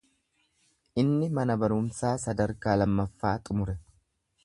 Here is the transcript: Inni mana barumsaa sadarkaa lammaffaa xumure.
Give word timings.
Inni 1.03 1.27
mana 1.39 1.59
barumsaa 1.65 2.17
sadarkaa 2.25 2.79
lammaffaa 2.85 3.39
xumure. 3.49 3.81